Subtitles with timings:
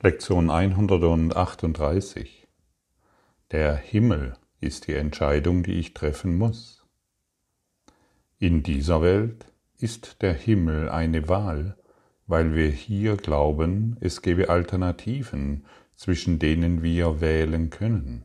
[0.00, 2.46] Lektion 138.
[3.50, 6.86] Der Himmel ist die Entscheidung, die ich treffen muss.
[8.38, 11.76] In dieser Welt ist der Himmel eine Wahl,
[12.28, 15.64] weil wir hier glauben, es gebe Alternativen,
[15.96, 18.22] zwischen denen wir wählen können.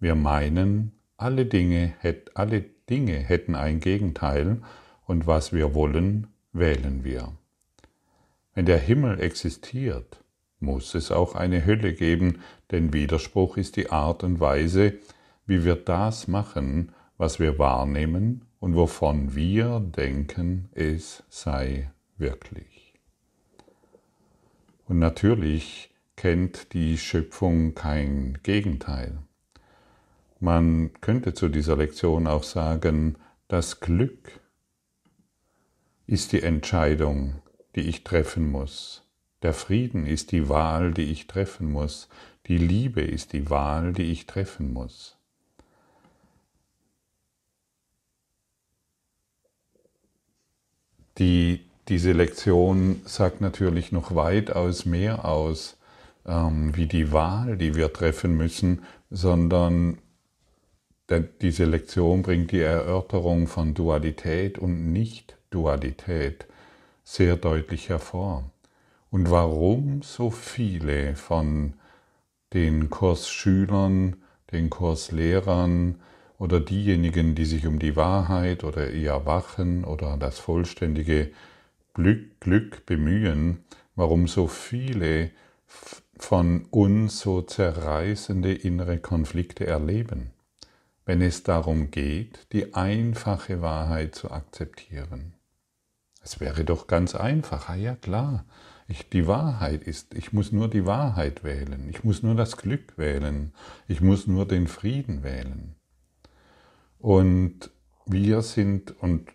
[0.00, 1.94] Wir meinen, alle Dinge,
[2.34, 4.60] alle Dinge hätten ein Gegenteil
[5.06, 7.32] und was wir wollen, wählen wir.
[8.54, 10.23] Wenn der Himmel existiert,
[10.64, 14.94] muss es auch eine Hölle geben, denn Widerspruch ist die Art und Weise,
[15.46, 22.94] wie wir das machen, was wir wahrnehmen und wovon wir denken, es sei wirklich.
[24.86, 29.18] Und natürlich kennt die Schöpfung kein Gegenteil.
[30.40, 33.16] Man könnte zu dieser Lektion auch sagen,
[33.48, 34.40] das Glück
[36.06, 37.36] ist die Entscheidung,
[37.76, 39.03] die ich treffen muss
[39.44, 42.08] der Frieden ist die Wahl, die ich treffen muss.
[42.46, 45.18] Die Liebe ist die Wahl, die ich treffen muss.
[51.18, 55.76] Die, diese Lektion sagt natürlich noch weitaus mehr aus,
[56.24, 59.98] ähm, wie die Wahl, die wir treffen müssen, sondern
[61.42, 66.46] diese Lektion bringt die Erörterung von Dualität und Nicht-Dualität
[67.04, 68.50] sehr deutlich hervor
[69.14, 71.74] und warum so viele von
[72.52, 74.16] den Kursschülern,
[74.50, 76.00] den Kurslehrern
[76.36, 81.30] oder diejenigen, die sich um die Wahrheit oder ihr Erwachen oder das vollständige
[81.94, 83.62] Glück, Glück bemühen,
[83.94, 85.30] warum so viele
[86.18, 90.32] von uns so zerreißende innere Konflikte erleben,
[91.06, 95.34] wenn es darum geht, die einfache Wahrheit zu akzeptieren.
[96.20, 98.44] Es wäre doch ganz einfach, ah ja klar,
[98.86, 102.98] ich, die Wahrheit ist, ich muss nur die Wahrheit wählen, ich muss nur das Glück
[102.98, 103.52] wählen,
[103.88, 105.74] ich muss nur den Frieden wählen.
[106.98, 107.70] Und
[108.06, 109.30] wir sind, und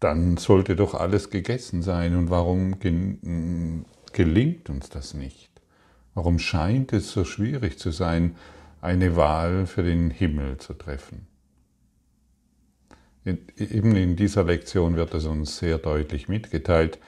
[0.00, 2.16] dann sollte doch alles gegessen sein.
[2.16, 5.50] Und warum gelingt uns das nicht?
[6.14, 8.36] Warum scheint es so schwierig zu sein,
[8.80, 11.26] eine Wahl für den Himmel zu treffen?
[13.24, 16.98] Eben in dieser Lektion wird es uns sehr deutlich mitgeteilt,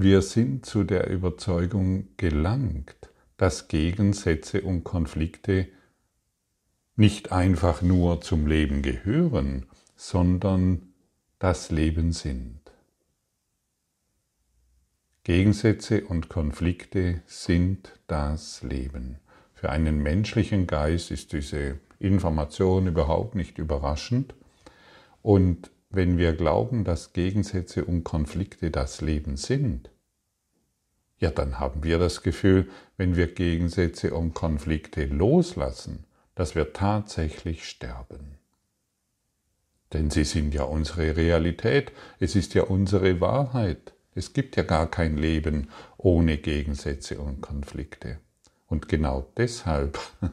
[0.00, 5.66] wir sind zu der Überzeugung gelangt, dass Gegensätze und Konflikte
[6.94, 9.66] nicht einfach nur zum Leben gehören,
[9.96, 10.92] sondern
[11.40, 12.60] das Leben sind.
[15.24, 19.18] Gegensätze und Konflikte sind das Leben.
[19.52, 24.36] Für einen menschlichen Geist ist diese Information überhaupt nicht überraschend
[25.22, 29.90] und wenn wir glauben, dass Gegensätze und Konflikte das Leben sind,
[31.18, 36.04] ja, dann haben wir das Gefühl, wenn wir Gegensätze und Konflikte loslassen,
[36.34, 38.38] dass wir tatsächlich sterben.
[39.92, 43.94] Denn sie sind ja unsere Realität, es ist ja unsere Wahrheit.
[44.14, 48.18] Es gibt ja gar kein Leben ohne Gegensätze und Konflikte.
[48.66, 49.98] Und genau deshalb,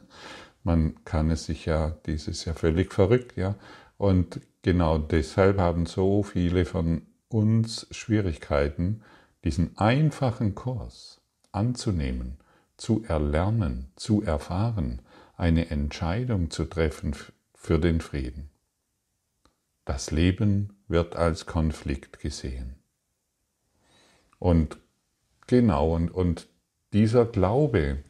[0.64, 3.56] man kann es sich ja, dieses ja völlig verrückt, ja,
[3.98, 9.04] und genau deshalb haben so viele von uns Schwierigkeiten,
[9.44, 11.22] diesen einfachen Kurs
[11.52, 12.40] anzunehmen,
[12.76, 15.04] zu erlernen, zu erfahren,
[15.38, 17.16] eine Entscheidung zu treffen
[17.54, 18.50] für den Frieden.
[19.86, 22.74] Das Leben wird als Konflikt gesehen.
[24.40, 24.80] Und
[25.46, 26.48] genau, und, und
[26.92, 28.04] dieser Glaube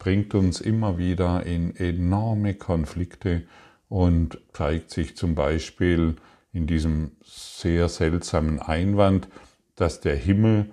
[0.00, 3.44] bringt uns immer wieder in enorme Konflikte
[3.90, 6.16] und zeigt sich zum Beispiel
[6.52, 9.28] in diesem sehr seltsamen Einwand,
[9.74, 10.72] dass der Himmel,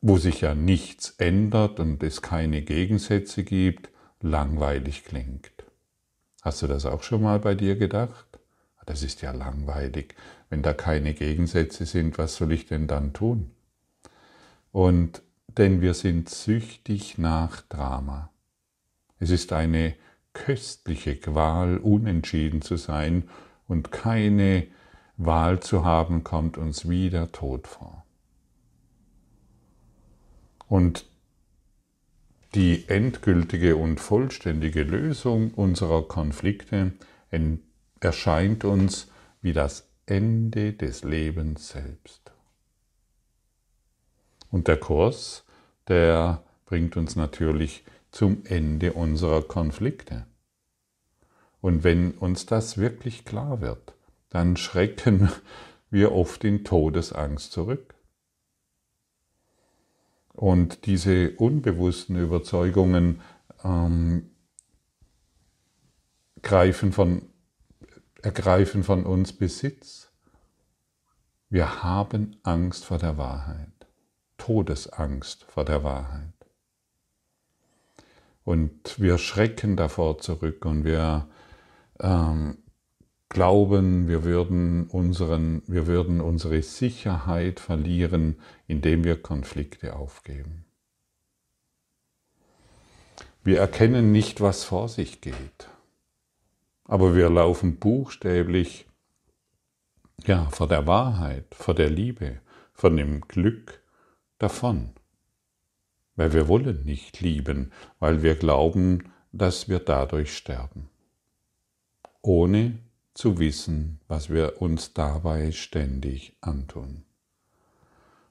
[0.00, 3.88] wo sich ja nichts ändert und es keine Gegensätze gibt,
[4.20, 5.52] langweilig klingt.
[6.42, 8.26] Hast du das auch schon mal bei dir gedacht?
[8.84, 10.16] Das ist ja langweilig.
[10.48, 13.52] Wenn da keine Gegensätze sind, was soll ich denn dann tun?
[14.72, 18.30] Und denn wir sind süchtig nach Drama.
[19.20, 19.94] Es ist eine
[20.32, 23.28] köstliche Qual, unentschieden zu sein
[23.66, 24.66] und keine
[25.16, 28.04] Wahl zu haben, kommt uns wie der Tod vor.
[30.66, 31.06] Und
[32.54, 36.92] die endgültige und vollständige Lösung unserer Konflikte
[38.00, 39.08] erscheint uns
[39.42, 42.32] wie das Ende des Lebens selbst.
[44.50, 45.44] Und der Kurs,
[45.86, 50.26] der bringt uns natürlich zum Ende unserer Konflikte.
[51.60, 53.94] Und wenn uns das wirklich klar wird,
[54.30, 55.30] dann schrecken
[55.90, 57.94] wir oft in Todesangst zurück.
[60.32, 63.20] Und diese unbewussten Überzeugungen
[63.62, 64.30] ähm,
[66.40, 67.28] greifen von,
[68.22, 70.10] ergreifen von uns Besitz.
[71.50, 73.86] Wir haben Angst vor der Wahrheit,
[74.38, 76.39] Todesangst vor der Wahrheit.
[78.44, 81.28] Und wir schrecken davor zurück und wir
[82.00, 82.58] ähm,
[83.28, 90.64] glauben, wir würden, unseren, wir würden unsere Sicherheit verlieren, indem wir Konflikte aufgeben.
[93.42, 95.70] Wir erkennen nicht, was vor sich geht,
[96.84, 98.86] aber wir laufen buchstäblich
[100.26, 102.40] ja, vor der Wahrheit, vor der Liebe,
[102.74, 103.80] vor dem Glück
[104.38, 104.90] davon.
[106.20, 110.90] Weil wir wollen nicht lieben, weil wir glauben, dass wir dadurch sterben,
[112.20, 112.78] ohne
[113.14, 117.04] zu wissen, was wir uns dabei ständig antun.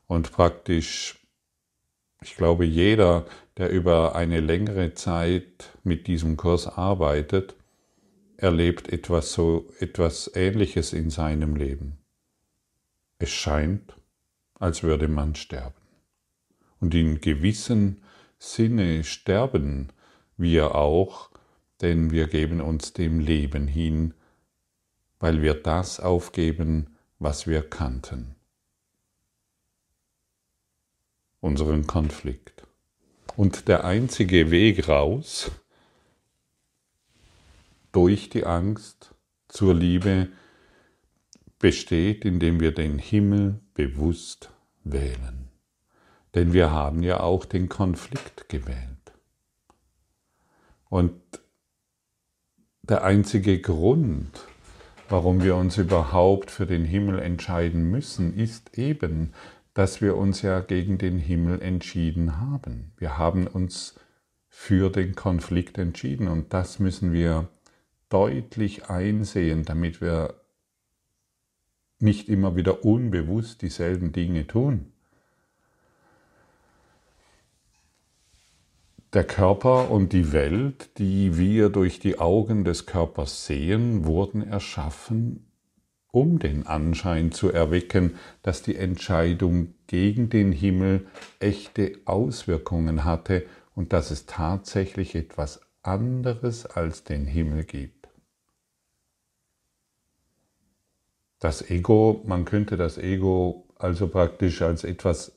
[0.05, 1.17] Und praktisch,
[2.21, 3.25] ich glaube, jeder,
[3.57, 7.55] der über eine längere Zeit mit diesem Kurs arbeitet,
[8.37, 11.97] erlebt etwas so etwas ähnliches in seinem Leben.
[13.17, 13.95] Es scheint,
[14.53, 15.78] als würde man sterben.
[16.79, 17.97] Und in gewissem
[18.37, 19.89] Sinne sterben
[20.37, 21.29] wir auch,
[21.81, 24.13] denn wir geben uns dem Leben hin,
[25.19, 28.35] weil wir das aufgeben, was wir kannten.
[31.41, 32.63] Unseren Konflikt.
[33.35, 35.51] Und der einzige Weg raus
[37.91, 39.13] durch die Angst
[39.47, 40.29] zur Liebe
[41.59, 44.49] besteht, indem wir den Himmel bewusst
[44.83, 45.48] wählen.
[46.35, 49.13] Denn wir haben ja auch den Konflikt gewählt.
[50.89, 51.13] Und
[52.83, 54.31] der einzige Grund,
[55.09, 59.33] warum wir uns überhaupt für den Himmel entscheiden müssen, ist eben,
[59.73, 62.91] dass wir uns ja gegen den Himmel entschieden haben.
[62.97, 63.95] Wir haben uns
[64.49, 67.47] für den Konflikt entschieden und das müssen wir
[68.09, 70.41] deutlich einsehen, damit wir
[71.99, 74.91] nicht immer wieder unbewusst dieselben Dinge tun.
[79.13, 85.47] Der Körper und die Welt, die wir durch die Augen des Körpers sehen, wurden erschaffen,
[86.11, 91.07] um den Anschein zu erwecken, dass die Entscheidung gegen den Himmel
[91.39, 98.09] echte Auswirkungen hatte und dass es tatsächlich etwas anderes als den Himmel gibt.
[101.39, 105.31] Das Ego, man könnte das Ego also praktisch als etwas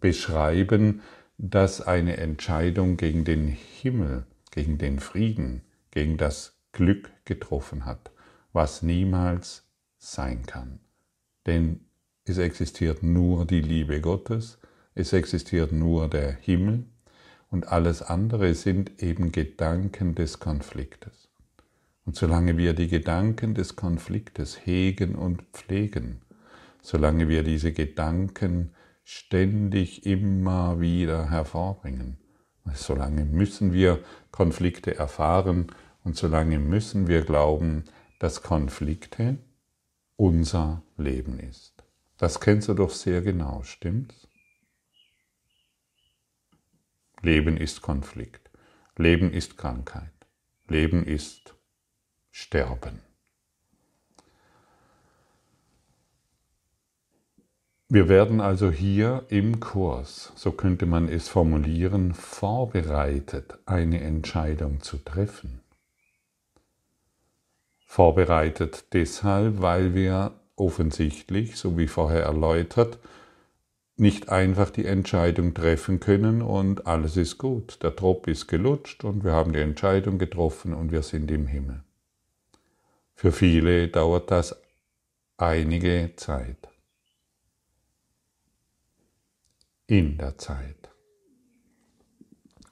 [0.00, 1.02] beschreiben,
[1.38, 5.62] das eine Entscheidung gegen den Himmel, gegen den Frieden,
[5.92, 8.10] gegen das Glück getroffen hat,
[8.52, 9.64] was niemals
[9.98, 10.80] sein kann.
[11.46, 11.80] Denn
[12.24, 14.58] es existiert nur die Liebe Gottes,
[14.94, 16.84] es existiert nur der Himmel
[17.50, 21.28] und alles andere sind eben Gedanken des Konfliktes.
[22.04, 26.20] Und solange wir die Gedanken des Konfliktes hegen und pflegen,
[26.82, 28.72] solange wir diese Gedanken
[29.08, 32.18] ständig immer wieder hervorbringen.
[32.74, 35.72] Solange müssen wir Konflikte erfahren
[36.04, 37.84] und solange müssen wir glauben,
[38.18, 39.38] dass Konflikte
[40.16, 41.84] unser Leben ist.
[42.18, 44.28] Das kennst du doch sehr genau, stimmt's?
[47.22, 48.50] Leben ist Konflikt.
[48.98, 50.12] Leben ist Krankheit.
[50.66, 51.54] Leben ist
[52.30, 53.07] Sterben.
[57.90, 64.98] Wir werden also hier im Kurs, so könnte man es formulieren, vorbereitet, eine Entscheidung zu
[64.98, 65.62] treffen.
[67.86, 72.98] Vorbereitet deshalb, weil wir offensichtlich, so wie vorher erläutert,
[73.96, 77.82] nicht einfach die Entscheidung treffen können und alles ist gut.
[77.82, 81.82] Der Tropf ist gelutscht und wir haben die Entscheidung getroffen und wir sind im Himmel.
[83.14, 84.60] Für viele dauert das
[85.38, 86.67] einige Zeit.
[89.88, 90.90] In der Zeit.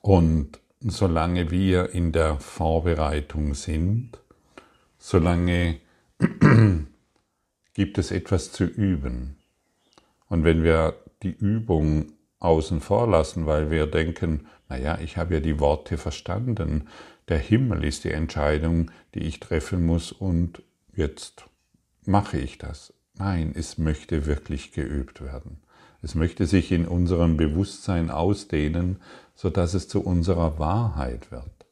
[0.02, 4.20] Und solange wir in der Vorbereitung sind,
[4.98, 5.80] solange
[7.74, 9.36] gibt es etwas zu üben.
[10.28, 15.40] Und wenn wir die Übung außen vor lassen, weil wir denken, naja, ich habe ja
[15.40, 16.88] die Worte verstanden,
[17.28, 20.62] der Himmel ist die Entscheidung, die ich treffen muss und
[20.94, 21.48] jetzt
[22.04, 22.92] mache ich das.
[23.14, 25.62] Nein, es möchte wirklich geübt werden.
[26.02, 29.00] Es möchte sich in unserem Bewusstsein ausdehnen,
[29.34, 31.66] sodass es zu unserer Wahrheit wird.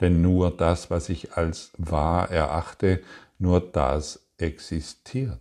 [0.00, 3.02] Denn nur das, was ich als wahr erachte,
[3.38, 5.40] nur das existiert.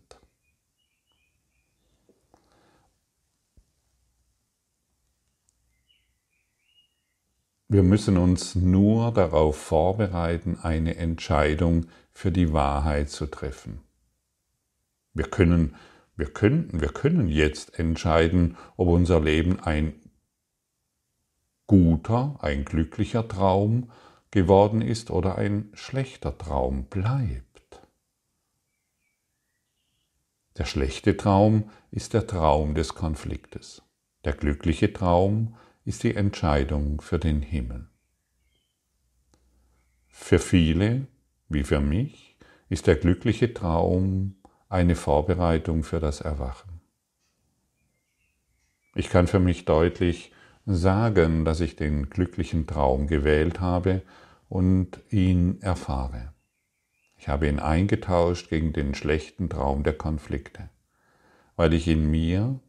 [7.74, 13.82] wir müssen uns nur darauf vorbereiten, eine Entscheidung für die Wahrheit zu treffen.
[15.16, 15.76] Wir können,
[16.16, 19.94] wir könnten, wir können jetzt entscheiden, ob unser Leben ein
[21.68, 23.92] guter, ein glücklicher Traum
[24.32, 27.82] geworden ist oder ein schlechter Traum bleibt.
[30.58, 33.82] Der schlechte Traum ist der Traum des Konfliktes.
[34.24, 37.90] Der glückliche Traum ist die Entscheidung für den Himmel.
[40.08, 41.08] Für viele,
[41.50, 42.38] wie für mich,
[42.70, 44.36] ist der glückliche Traum
[44.74, 46.82] eine Vorbereitung für das Erwachen.
[48.96, 50.32] Ich kann für mich deutlich
[50.66, 54.02] sagen, dass ich den glücklichen Traum gewählt habe
[54.50, 56.34] und ihn erfahre.
[57.18, 60.70] Ich habe ihn eingetauscht gegen den schlechten Traum der Konflikte,
[61.56, 62.60] weil ich in mir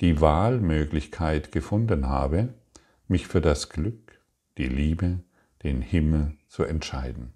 [0.00, 2.54] die Wahlmöglichkeit gefunden habe,
[3.06, 4.18] mich für das Glück,
[4.56, 5.20] die Liebe,
[5.62, 7.34] den Himmel zu entscheiden.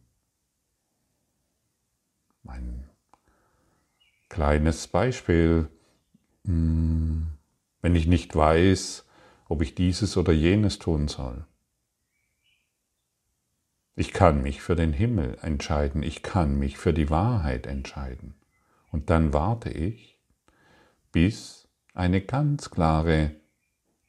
[2.43, 2.92] Mein
[4.33, 5.69] kleines Beispiel,
[6.47, 7.27] hm,
[7.83, 9.05] wenn ich nicht weiß,
[9.49, 11.45] ob ich dieses oder jenes tun soll.
[13.95, 18.35] Ich kann mich für den Himmel entscheiden, ich kann mich für die Wahrheit entscheiden.
[18.91, 20.19] Und dann warte ich,
[21.13, 23.33] bis eine ganz klare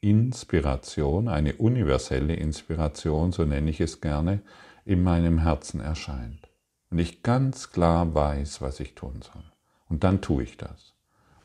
[0.00, 4.40] Inspiration, eine universelle Inspiration, so nenne ich es gerne,
[4.86, 6.48] in meinem Herzen erscheint.
[6.88, 9.53] Und ich ganz klar weiß, was ich tun soll.
[9.88, 10.94] Und dann tue ich das.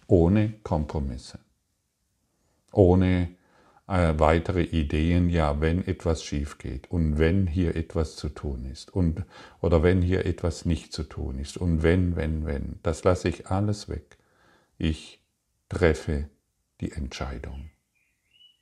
[0.07, 1.39] Ohne Kompromisse.
[2.71, 3.29] Ohne
[3.87, 8.93] äh, weitere Ideen, ja, wenn etwas schief geht und wenn hier etwas zu tun ist
[8.93, 9.23] und
[9.61, 13.47] oder wenn hier etwas nicht zu tun ist und wenn, wenn, wenn, das lasse ich
[13.47, 14.17] alles weg.
[14.77, 15.19] Ich
[15.69, 16.29] treffe
[16.81, 17.71] die Entscheidung.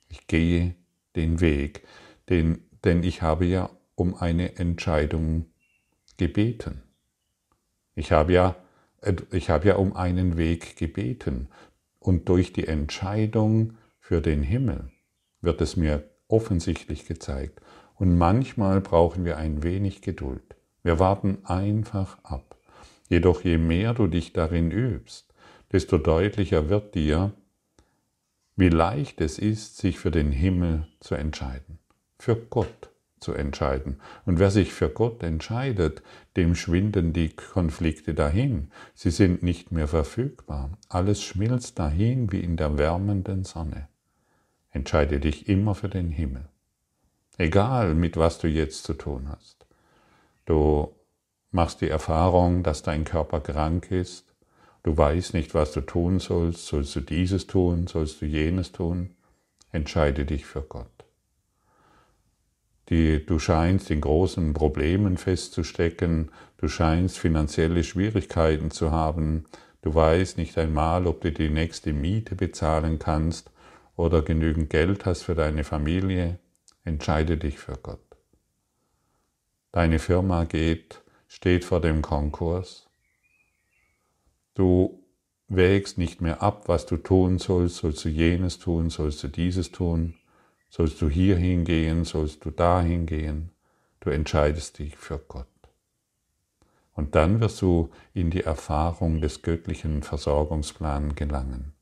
[0.08, 0.74] Ich gehe
[1.14, 1.86] den Weg,
[2.28, 5.46] den, denn ich habe ja um eine Entscheidung
[6.16, 6.82] gebeten.
[7.94, 8.56] Ich habe ja,
[9.30, 11.48] ich habe ja um einen Weg gebeten
[11.98, 14.90] und durch die Entscheidung für den Himmel
[15.40, 17.60] wird es mir offensichtlich gezeigt.
[17.94, 20.56] Und manchmal brauchen wir ein wenig Geduld.
[20.82, 22.56] Wir warten einfach ab.
[23.08, 25.34] Jedoch je mehr du dich darin übst,
[25.72, 27.32] desto deutlicher wird dir,
[28.56, 31.78] wie leicht es ist, sich für den Himmel zu entscheiden,
[32.18, 32.90] für Gott
[33.20, 34.00] zu entscheiden.
[34.26, 36.02] Und wer sich für Gott entscheidet,
[36.36, 38.70] dem schwinden die Konflikte dahin.
[38.94, 40.70] Sie sind nicht mehr verfügbar.
[40.88, 43.88] Alles schmilzt dahin wie in der wärmenden Sonne.
[44.70, 46.48] Entscheide dich immer für den Himmel.
[47.38, 49.66] Egal, mit was du jetzt zu tun hast.
[50.44, 50.94] Du
[51.50, 54.34] machst die Erfahrung, dass dein Körper krank ist.
[54.82, 56.66] Du weißt nicht, was du tun sollst.
[56.66, 57.86] Sollst du dieses tun?
[57.86, 59.10] Sollst du jenes tun?
[59.70, 60.97] Entscheide dich für Gott.
[62.88, 66.30] Die, du scheinst in großen Problemen festzustecken.
[66.56, 69.44] Du scheinst finanzielle Schwierigkeiten zu haben.
[69.82, 73.50] Du weißt nicht einmal, ob du die nächste Miete bezahlen kannst
[73.96, 76.38] oder genügend Geld hast für deine Familie,
[76.84, 78.00] entscheide dich für Gott.
[79.72, 82.88] Deine Firma geht, steht vor dem Konkurs.
[84.54, 85.04] Du
[85.48, 89.72] wägst nicht mehr ab, was du tun sollst, sollst du jenes tun, sollst du dieses
[89.72, 90.14] tun,
[90.68, 93.50] sollst du hier hingehen, sollst du dahin gehen.
[94.00, 95.46] Du entscheidest dich für Gott.
[96.92, 101.72] Und dann wirst du in die Erfahrung des göttlichen Versorgungsplans gelangen.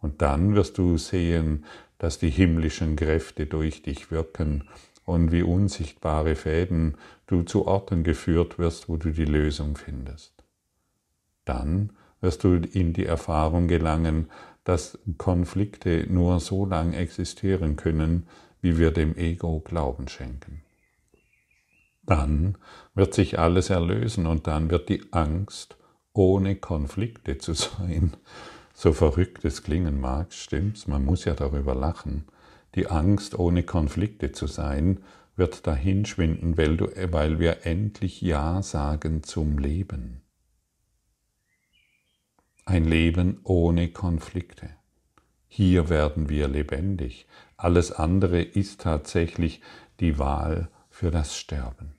[0.00, 1.64] Und dann wirst du sehen,
[1.98, 4.68] dass die himmlischen Kräfte durch dich wirken
[5.04, 10.32] und wie unsichtbare Fäden du zu Orten geführt wirst, wo du die Lösung findest.
[11.44, 11.90] Dann
[12.20, 14.28] wirst du in die Erfahrung gelangen,
[14.68, 18.26] dass Konflikte nur so lang existieren können,
[18.60, 20.60] wie wir dem Ego Glauben schenken.
[22.02, 22.58] Dann
[22.94, 25.78] wird sich alles erlösen und dann wird die Angst,
[26.12, 28.12] ohne Konflikte zu sein,
[28.74, 32.26] so verrückt es klingen mag, stimmt's, man muss ja darüber lachen,
[32.74, 35.00] die Angst, ohne Konflikte zu sein,
[35.34, 40.20] wird dahinschwinden, weil, du, weil wir endlich Ja sagen zum Leben.
[42.70, 44.68] Ein Leben ohne Konflikte.
[45.46, 47.26] Hier werden wir lebendig.
[47.56, 49.62] Alles andere ist tatsächlich
[50.00, 51.94] die Wahl für das Sterben.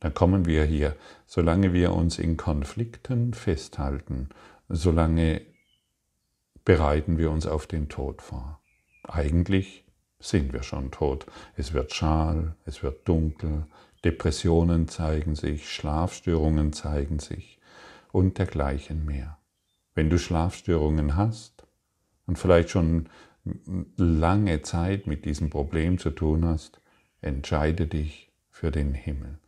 [0.00, 0.96] Dann kommen wir hier,
[1.26, 4.30] solange wir uns in Konflikten festhalten,
[4.70, 5.42] solange
[6.64, 8.62] bereiten wir uns auf den Tod vor.
[9.02, 9.84] Eigentlich
[10.20, 11.26] sind wir schon tot.
[11.54, 13.66] Es wird schal, es wird dunkel,
[14.06, 17.58] Depressionen zeigen sich, Schlafstörungen zeigen sich
[18.10, 19.37] und dergleichen mehr.
[19.98, 21.66] Wenn du Schlafstörungen hast
[22.26, 23.08] und vielleicht schon
[23.96, 26.80] lange Zeit mit diesem Problem zu tun hast,
[27.20, 29.38] Entscheide dich für den Himmel.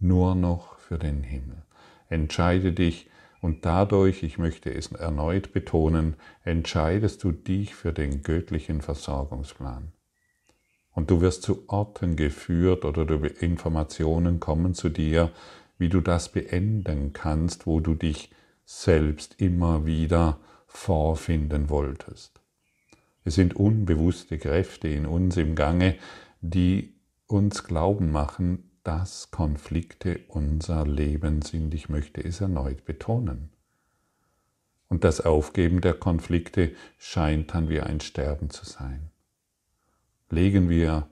[0.00, 1.62] Nur noch für den Himmel.
[2.08, 3.10] Entscheide dich
[3.42, 9.92] und dadurch, ich möchte es erneut betonen, entscheidest du dich für den göttlichen Versorgungsplan.
[10.94, 13.06] Und du wirst zu Orten geführt oder
[13.42, 15.30] Informationen kommen zu dir,
[15.76, 18.30] wie du das beenden kannst, wo du dich
[18.70, 22.42] selbst immer wieder vorfinden wolltest.
[23.24, 25.96] Es sind unbewusste Kräfte in uns im Gange,
[26.42, 26.94] die
[27.26, 31.72] uns glauben machen, dass Konflikte unser Leben sind.
[31.72, 33.48] Ich möchte es erneut betonen.
[34.88, 39.10] Und das Aufgeben der Konflikte scheint dann wie ein Sterben zu sein.
[40.28, 41.08] Legen wir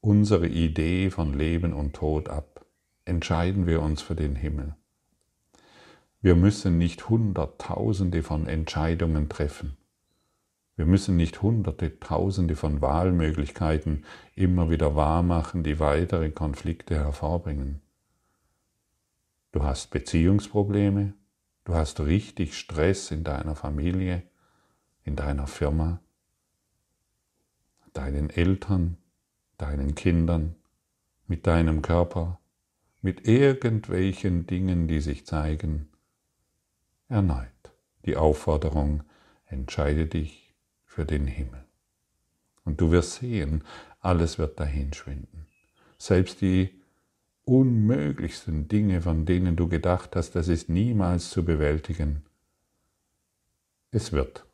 [0.00, 2.64] unsere Idee von Leben und Tod ab,
[3.04, 4.76] entscheiden wir uns für den Himmel.
[6.26, 9.76] Wir müssen nicht Hunderttausende von Entscheidungen treffen.
[10.74, 14.04] Wir müssen nicht hunderte, tausende von Wahlmöglichkeiten
[14.34, 17.80] immer wieder wahrmachen, die weitere Konflikte hervorbringen.
[19.52, 21.14] Du hast Beziehungsprobleme,
[21.62, 24.24] du hast richtig Stress in deiner Familie,
[25.04, 26.00] in deiner Firma,
[27.92, 28.96] deinen Eltern,
[29.58, 30.56] deinen Kindern,
[31.28, 32.40] mit deinem Körper,
[33.00, 35.88] mit irgendwelchen Dingen, die sich zeigen.
[37.08, 37.48] Erneut
[38.06, 39.02] die Aufforderung,
[39.46, 41.64] entscheide dich für den Himmel.
[42.64, 43.64] Und du wirst sehen,
[44.00, 45.46] alles wird dahinschwinden.
[45.98, 46.80] Selbst die
[47.44, 52.24] unmöglichsten Dinge, von denen du gedacht hast, das ist niemals zu bewältigen,
[53.90, 54.44] es wird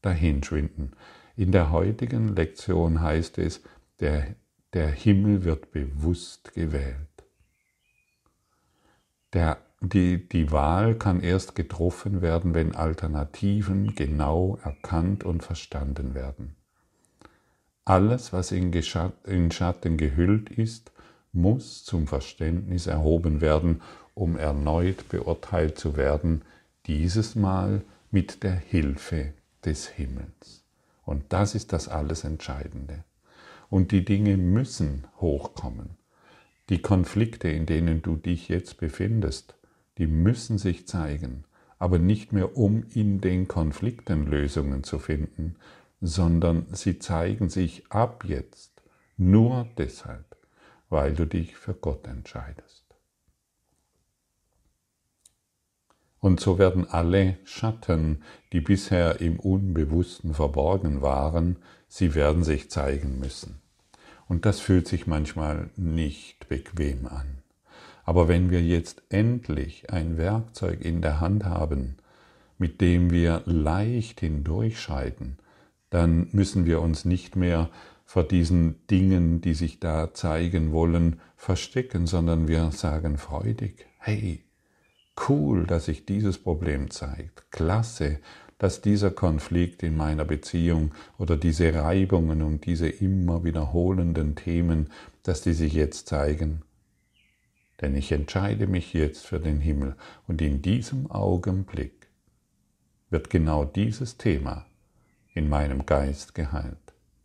[0.00, 0.96] dahinschwinden.
[1.36, 3.62] In der heutigen Lektion heißt es,
[3.98, 4.36] der,
[4.72, 7.08] der Himmel wird bewusst gewählt.
[9.32, 16.54] Der die, die Wahl kann erst getroffen werden, wenn Alternativen genau erkannt und verstanden werden.
[17.86, 18.72] Alles, was in,
[19.24, 20.92] in Schatten gehüllt ist,
[21.32, 23.80] muss zum Verständnis erhoben werden,
[24.14, 26.42] um erneut beurteilt zu werden,
[26.86, 29.32] dieses Mal mit der Hilfe
[29.64, 30.64] des Himmels.
[31.04, 33.04] Und das ist das alles Entscheidende.
[33.70, 35.96] Und die Dinge müssen hochkommen.
[36.68, 39.54] Die Konflikte, in denen du dich jetzt befindest,
[40.00, 41.44] die müssen sich zeigen,
[41.78, 45.56] aber nicht mehr um in den Konflikten Lösungen zu finden,
[46.00, 48.82] sondern sie zeigen sich ab jetzt
[49.18, 50.38] nur deshalb,
[50.88, 52.86] weil du dich für Gott entscheidest.
[56.18, 58.22] Und so werden alle Schatten,
[58.54, 61.58] die bisher im Unbewussten verborgen waren,
[61.88, 63.60] sie werden sich zeigen müssen.
[64.28, 67.39] Und das fühlt sich manchmal nicht bequem an.
[68.04, 71.96] Aber wenn wir jetzt endlich ein Werkzeug in der Hand haben,
[72.58, 75.38] mit dem wir leicht hindurchschreiten,
[75.90, 77.68] dann müssen wir uns nicht mehr
[78.04, 84.44] vor diesen Dingen, die sich da zeigen wollen, verstecken, sondern wir sagen freudig, hey,
[85.28, 88.18] cool, dass sich dieses Problem zeigt, klasse,
[88.58, 94.90] dass dieser Konflikt in meiner Beziehung oder diese Reibungen und diese immer wiederholenden Themen,
[95.22, 96.62] dass die sich jetzt zeigen
[97.80, 102.08] denn ich entscheide mich jetzt für den Himmel und in diesem Augenblick
[103.08, 104.66] wird genau dieses Thema
[105.34, 106.76] in meinem Geist geheilt.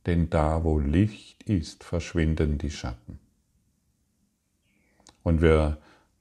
[0.05, 3.19] Denn da, wo Licht ist, verschwinden die Schatten.
[5.23, 5.77] Und wir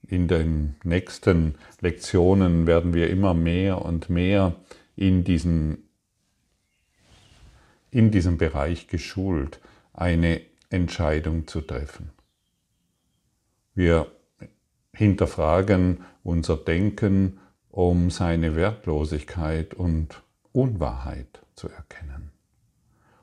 [0.07, 4.55] in den nächsten Lektionen werden wir immer mehr und mehr
[4.97, 5.89] in diesen,
[7.91, 9.61] in diesem Bereich geschult,
[9.93, 12.11] eine Entscheidung zu treffen.
[13.75, 14.11] Wir
[14.95, 22.31] hinterfragen unser Denken, um seine Wertlosigkeit und Unwahrheit zu erkennen.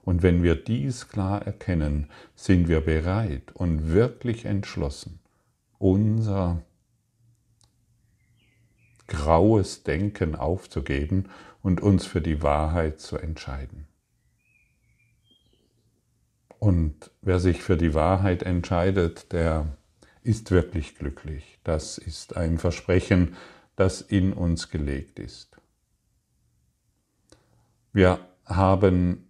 [0.04, 5.20] Und wenn wir dies klar erkennen, sind wir bereit und wirklich entschlossen,
[5.78, 6.64] unser
[9.08, 11.30] graues Denken aufzugeben
[11.62, 13.88] und uns für die Wahrheit zu entscheiden.
[16.60, 19.78] Und wer sich für die Wahrheit entscheidet, der
[20.24, 21.60] ist wirklich glücklich.
[21.64, 23.36] Das ist ein Versprechen,
[23.76, 25.58] das in uns gelegt ist.
[27.94, 29.28] Wir haben,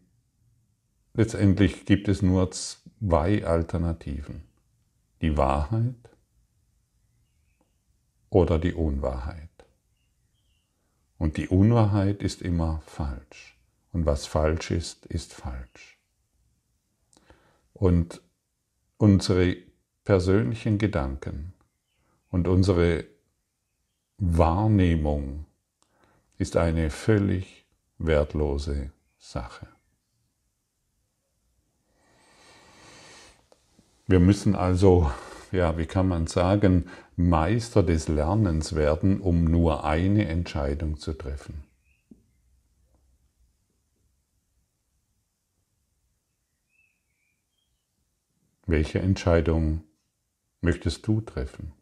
[1.13, 4.43] letztendlich gibt es nur zwei Alternativen.
[5.21, 5.95] Die Wahrheit
[8.30, 9.49] oder die Unwahrheit.
[11.17, 13.58] Und die Unwahrheit ist immer falsch.
[13.91, 15.99] Und was falsch ist, ist falsch.
[17.73, 18.21] Und
[18.97, 19.58] unsere
[20.03, 21.53] persönlichen Gedanken
[22.29, 23.05] und unsere
[24.17, 25.45] Wahrnehmung
[26.37, 27.65] ist eine völlig
[27.97, 29.67] wertlose Sache.
[34.07, 35.11] Wir müssen also,
[35.51, 41.63] ja, wie kann man sagen, Meister des Lernens werden, um nur eine Entscheidung zu treffen.
[48.65, 49.83] Welche Entscheidung
[50.62, 51.74] möchtest du treffen?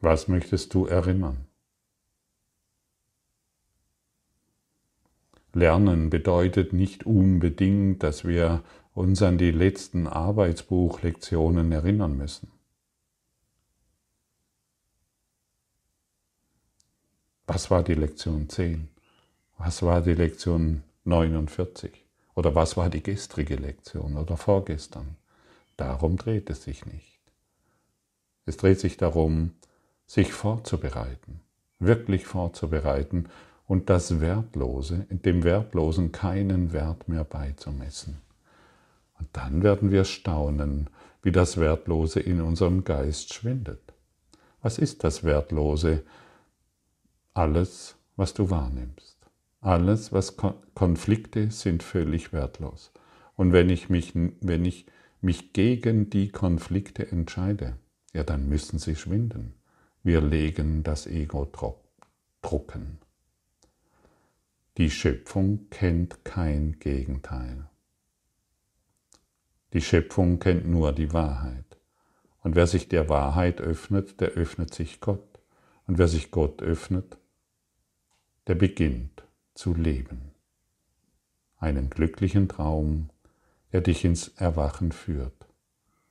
[0.00, 1.46] Was möchtest du erinnern?
[5.52, 8.62] Lernen bedeutet nicht unbedingt, dass wir
[8.94, 12.57] uns an die letzten Arbeitsbuchlektionen erinnern müssen.
[17.50, 18.88] Was war die Lektion 10?
[19.56, 22.04] Was war die Lektion 49?
[22.34, 25.16] Oder was war die gestrige Lektion oder vorgestern?
[25.78, 27.18] Darum dreht es sich nicht.
[28.44, 29.52] Es dreht sich darum,
[30.06, 31.40] sich vorzubereiten,
[31.78, 33.30] wirklich vorzubereiten
[33.66, 38.20] und das Wertlose, dem Wertlosen keinen Wert mehr beizumessen.
[39.18, 40.90] Und dann werden wir staunen,
[41.22, 43.94] wie das Wertlose in unserem Geist schwindet.
[44.60, 46.02] Was ist das Wertlose?
[47.38, 49.16] Alles, was du wahrnimmst.
[49.60, 50.36] Alles, was
[50.74, 52.90] Konflikte sind völlig wertlos.
[53.36, 54.86] Und wenn ich mich, wenn ich
[55.20, 57.78] mich gegen die Konflikte entscheide,
[58.12, 59.54] ja, dann müssen sie schwinden.
[60.02, 61.48] Wir legen das Ego
[62.42, 62.98] drucken.
[64.76, 67.70] Die Schöpfung kennt kein Gegenteil.
[69.74, 71.78] Die Schöpfung kennt nur die Wahrheit.
[72.42, 75.38] Und wer sich der Wahrheit öffnet, der öffnet sich Gott.
[75.86, 77.17] Und wer sich Gott öffnet,
[78.48, 79.22] der beginnt
[79.54, 80.32] zu leben.
[81.58, 83.10] Einen glücklichen Traum,
[83.72, 85.46] der dich ins Erwachen führt.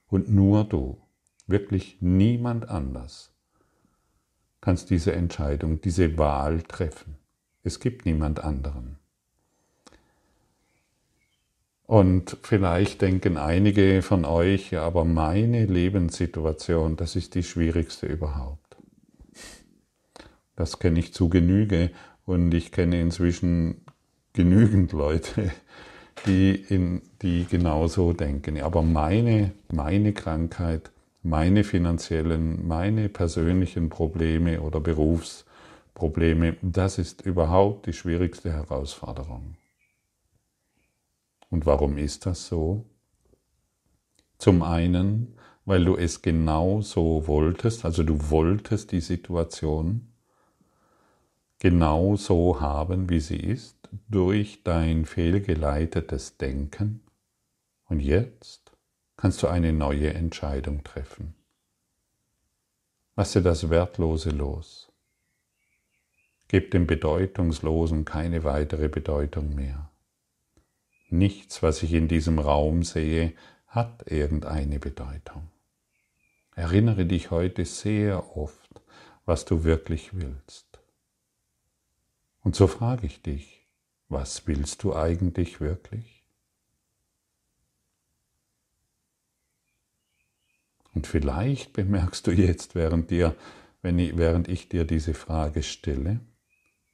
[0.08, 1.02] Und nur du,
[1.47, 3.34] wirklich niemand anders,
[4.62, 7.17] kannst diese Entscheidung, diese Wahl treffen.
[7.63, 9.00] Es gibt niemand anderen.
[11.84, 18.76] Und vielleicht denken einige von euch, ja, aber meine Lebenssituation, das ist die schwierigste überhaupt.
[20.58, 21.91] Das kenne ich zu Genüge
[22.28, 23.86] und ich kenne inzwischen
[24.34, 25.52] genügend Leute,
[26.28, 28.62] die, in, die genauso denken.
[28.62, 30.92] Aber meine, meine Krankheit,
[31.24, 39.56] meine finanziellen, meine persönlichen Probleme oder Berufsprobleme, das ist überhaupt die schwierigste Herausforderung.
[41.50, 42.84] Und warum ist das so?
[44.38, 50.07] Zum einen, weil du es genau so wolltest, also du wolltest die Situation
[51.60, 53.78] genau so haben, wie sie ist,
[54.10, 57.02] durch dein fehlgeleitetes Denken.
[57.86, 58.72] Und jetzt
[59.15, 61.34] kannst du eine neue Entscheidung treffen.
[63.15, 64.91] Lasse das Wertlose los.
[66.48, 69.89] Gib dem Bedeutungslosen keine weitere Bedeutung mehr.
[71.10, 73.34] Nichts, was ich in diesem Raum sehe,
[73.67, 75.50] hat irgendeine Bedeutung.
[76.56, 78.82] Erinnere dich heute sehr oft,
[79.26, 80.67] was du wirklich willst.
[82.48, 83.68] Und so frage ich dich,
[84.08, 86.24] was willst du eigentlich wirklich?
[90.94, 93.36] Und vielleicht bemerkst du jetzt, während, dir,
[93.82, 96.22] wenn ich, während ich dir diese Frage stelle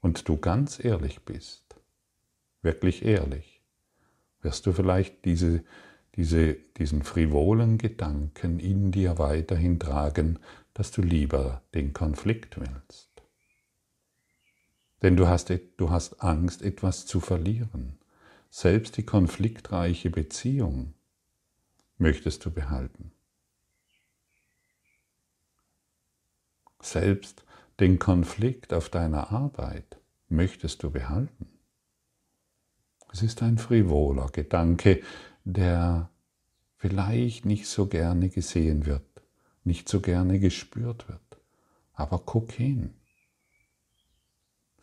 [0.02, 1.76] und du ganz ehrlich bist,
[2.64, 3.62] wirklich ehrlich,
[4.42, 5.64] wirst du vielleicht diese,
[6.16, 10.40] diese, diesen frivolen Gedanken in dir weiterhin tragen,
[10.74, 13.13] dass du lieber den Konflikt willst.
[15.04, 18.00] Denn du hast, du hast Angst, etwas zu verlieren.
[18.50, 20.94] Selbst die konfliktreiche Beziehung
[21.98, 23.12] möchtest du behalten.
[26.82, 27.44] Selbst
[27.80, 29.98] den Konflikt auf deiner Arbeit
[30.30, 31.50] möchtest du behalten.
[33.12, 35.02] Es ist ein frivoler Gedanke,
[35.44, 36.10] der
[36.78, 39.22] vielleicht nicht so gerne gesehen wird,
[39.66, 41.20] nicht so gerne gespürt wird.
[41.94, 42.94] Aber guck hin.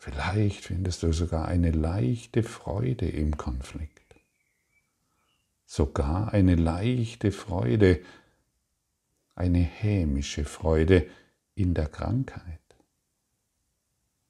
[0.01, 4.15] Vielleicht findest du sogar eine leichte Freude im Konflikt.
[5.67, 8.01] Sogar eine leichte Freude,
[9.35, 11.05] eine hämische Freude,
[11.53, 12.57] in der Krankheit.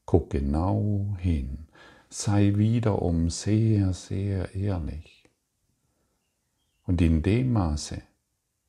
[0.05, 1.69] Guck genau hin,
[2.10, 5.29] sei wiederum sehr, sehr ehrlich.
[6.84, 8.01] Und in dem Maße,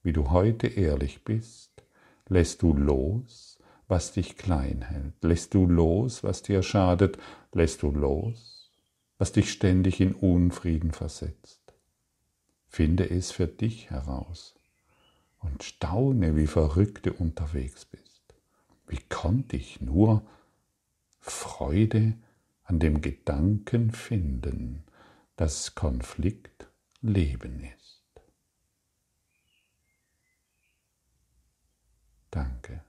[0.04, 1.82] wie du heute ehrlich bist,
[2.28, 3.51] lässt du los,
[3.88, 5.14] was dich klein hält?
[5.22, 7.18] Lässt du los, was dir schadet?
[7.52, 8.70] Lässt du los,
[9.18, 11.60] was dich ständig in Unfrieden versetzt?
[12.66, 14.54] Finde es für dich heraus
[15.38, 18.34] und staune, wie verrückt du unterwegs bist.
[18.86, 20.22] Wie konnte ich nur
[21.20, 22.14] Freude
[22.64, 24.84] an dem Gedanken finden,
[25.36, 26.66] dass Konflikt
[27.00, 28.02] Leben ist?
[32.30, 32.82] Danke.